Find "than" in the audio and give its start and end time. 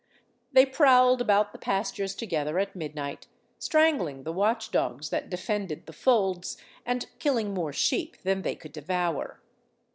8.23-8.41